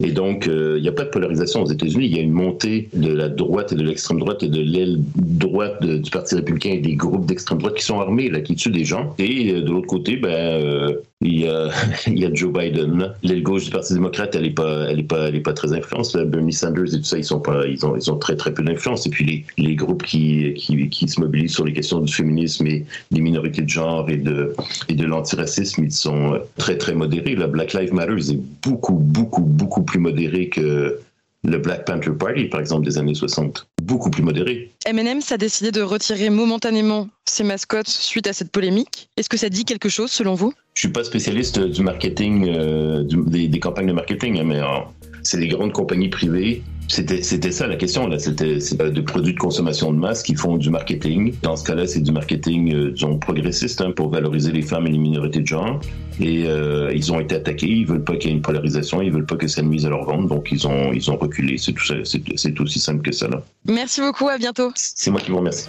Et 0.00 0.10
donc, 0.10 0.48
euh, 0.48 0.74
il 0.78 0.82
n'y 0.82 0.88
a 0.88 0.92
pas 0.92 1.04
de 1.04 1.10
polarisation 1.10 1.62
aux 1.62 1.70
États-Unis. 1.70 2.06
Il 2.06 2.16
y 2.16 2.18
a 2.18 2.22
une 2.22 2.32
montée 2.32 2.88
de 2.92 3.12
la 3.12 3.28
droite 3.28 3.72
et 3.72 3.76
de 3.76 3.82
l'extrême 3.82 4.18
droite 4.18 4.42
et 4.42 4.48
de 4.48 4.60
l'aile 4.60 4.98
droite 5.14 5.84
du 5.84 6.10
Parti 6.10 6.34
républicain 6.34 6.70
et 6.70 6.78
des 6.78 6.96
groupes 6.96 7.26
d'extrême 7.26 7.58
droite 7.58 7.74
qui 7.74 7.84
sont 7.84 8.00
armés, 8.00 8.28
là, 8.28 8.40
qui 8.40 8.56
tuent 8.56 8.72
des 8.72 8.84
gens. 8.84 9.14
Et 9.18 9.52
de 9.52 9.70
l'autre 9.70 9.86
côté, 9.86 10.16
ben, 10.16 10.96
il 11.24 12.18
y, 12.18 12.24
a, 12.24 12.34
Joe 12.34 12.52
Biden. 12.52 13.12
L'aile 13.22 13.42
gauche 13.42 13.66
du 13.66 13.70
Parti 13.70 13.94
démocrate, 13.94 14.34
elle 14.34 14.42
n'est 14.42 14.50
pas, 14.50 15.30
pas, 15.44 15.52
très 15.52 15.72
influente. 15.72 16.16
Bernie 16.16 16.52
Sanders 16.52 16.94
et 16.94 16.98
tout 16.98 17.04
ça, 17.04 17.16
ils 17.16 17.24
sont 17.24 17.40
ont, 17.46 18.16
très 18.18 18.36
peu 18.36 18.62
d'influence. 18.62 19.06
Et 19.06 19.10
puis 19.10 19.44
les, 19.56 19.74
groupes 19.76 20.02
qui, 20.02 20.54
se 20.58 21.20
mobilisent 21.20 21.54
sur 21.54 21.64
les 21.64 21.72
questions 21.72 22.00
du 22.00 22.12
féminisme 22.12 22.66
et 22.66 22.84
des 23.12 23.20
minorités 23.20 23.62
de 23.62 23.68
genre 23.68 24.10
et 24.10 24.16
de, 24.16 24.54
et 24.88 24.94
de 24.94 25.04
l'antiracisme, 25.04 25.84
ils 25.84 25.92
sont 25.92 26.40
très 26.56 26.76
très 26.76 26.94
modérés. 26.94 27.36
La 27.36 27.46
Black 27.46 27.72
Lives 27.72 27.94
Matter 27.94 28.14
est 28.14 28.40
beaucoup 28.64 28.94
beaucoup 28.94 29.42
beaucoup 29.42 29.82
plus 29.82 30.00
modéré 30.00 30.48
que 30.48 30.98
le 31.44 31.58
Black 31.58 31.84
Panther 31.84 32.12
Party, 32.18 32.44
par 32.44 32.60
exemple, 32.60 32.84
des 32.84 32.98
années 32.98 33.14
60. 33.14 33.66
Beaucoup 33.82 34.10
plus 34.10 34.22
modéré. 34.22 34.70
M&M's 34.86 35.32
a 35.32 35.36
décidé 35.36 35.72
de 35.72 35.82
retirer 35.82 36.30
momentanément 36.30 37.08
ses 37.24 37.42
mascottes 37.42 37.88
suite 37.88 38.28
à 38.28 38.32
cette 38.32 38.52
polémique. 38.52 39.08
Est-ce 39.16 39.28
que 39.28 39.36
ça 39.36 39.48
dit 39.48 39.64
quelque 39.64 39.88
chose, 39.88 40.10
selon 40.10 40.34
vous? 40.34 40.52
Je 40.74 40.80
suis 40.80 40.88
pas 40.88 41.04
spécialiste 41.04 41.60
du 41.60 41.82
marketing, 41.82 42.48
euh, 42.48 43.04
des, 43.04 43.48
des, 43.48 43.60
campagnes 43.60 43.88
de 43.88 43.92
marketing, 43.92 44.38
hein, 44.38 44.44
mais 44.44 44.58
euh, 44.58 44.78
c'est 45.22 45.38
les 45.38 45.48
grandes 45.48 45.72
compagnies 45.72 46.08
privées 46.08 46.62
c'était, 46.92 47.52
ça 47.52 47.66
la 47.66 47.76
question 47.76 48.06
là. 48.06 48.18
C'était 48.18 48.58
des 48.90 49.02
produits 49.02 49.32
de 49.32 49.38
consommation 49.38 49.92
de 49.92 49.98
masse 49.98 50.22
qui 50.22 50.34
font 50.34 50.56
du 50.56 50.70
marketing. 50.70 51.34
Dans 51.42 51.56
ce 51.56 51.64
cas-là, 51.64 51.86
c'est 51.86 52.00
du 52.00 52.12
marketing 52.12 52.74
euh, 52.74 52.90
disons, 52.90 53.18
progressiste 53.18 53.80
hein, 53.80 53.92
pour 53.92 54.10
valoriser 54.10 54.52
les 54.52 54.62
femmes 54.62 54.86
et 54.86 54.90
les 54.90 54.98
minorités 54.98 55.40
de 55.40 55.46
genre. 55.46 55.80
Et 56.20 56.44
euh, 56.46 56.92
ils 56.94 57.10
ont 57.12 57.20
été 57.20 57.36
attaqués. 57.36 57.68
Ils 57.68 57.86
veulent 57.86 58.04
pas 58.04 58.16
qu'il 58.16 58.30
y 58.30 58.32
ait 58.32 58.36
une 58.36 58.42
polarisation. 58.42 59.00
Ils 59.00 59.10
veulent 59.10 59.26
pas 59.26 59.36
que 59.36 59.48
ça 59.48 59.62
nuise 59.62 59.86
à 59.86 59.90
leur 59.90 60.04
vente. 60.04 60.26
Donc 60.28 60.48
ils 60.52 60.66
ont 60.66 60.92
ils 60.92 61.10
ont 61.10 61.16
reculé. 61.16 61.56
C'est 61.56 62.60
aussi 62.60 62.78
simple 62.78 63.02
que 63.02 63.12
ça 63.12 63.28
là. 63.28 63.42
Merci 63.66 64.00
beaucoup. 64.00 64.28
À 64.28 64.36
bientôt. 64.36 64.70
C'est 64.74 65.10
moi 65.10 65.20
qui 65.20 65.30
vous 65.30 65.38
remercie. 65.38 65.68